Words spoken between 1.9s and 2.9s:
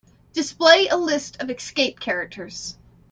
characters.